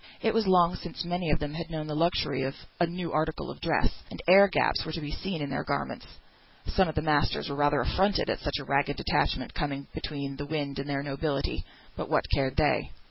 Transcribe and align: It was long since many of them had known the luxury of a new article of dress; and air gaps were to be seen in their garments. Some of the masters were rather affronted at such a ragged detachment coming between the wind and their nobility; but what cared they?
It 0.23 0.33
was 0.33 0.47
long 0.47 0.73
since 0.77 1.05
many 1.05 1.29
of 1.29 1.37
them 1.37 1.53
had 1.53 1.69
known 1.69 1.85
the 1.85 1.93
luxury 1.93 2.41
of 2.41 2.55
a 2.79 2.87
new 2.87 3.11
article 3.11 3.51
of 3.51 3.61
dress; 3.61 3.93
and 4.09 4.19
air 4.27 4.47
gaps 4.47 4.83
were 4.83 4.91
to 4.91 4.99
be 4.99 5.11
seen 5.11 5.43
in 5.43 5.51
their 5.51 5.63
garments. 5.63 6.07
Some 6.65 6.87
of 6.87 6.95
the 6.95 7.03
masters 7.03 7.49
were 7.49 7.55
rather 7.55 7.81
affronted 7.81 8.27
at 8.27 8.39
such 8.39 8.57
a 8.59 8.63
ragged 8.65 8.97
detachment 8.97 9.53
coming 9.53 9.85
between 9.93 10.37
the 10.37 10.47
wind 10.47 10.79
and 10.79 10.89
their 10.89 11.03
nobility; 11.03 11.63
but 11.95 12.09
what 12.09 12.25
cared 12.33 12.55
they? 12.55 12.89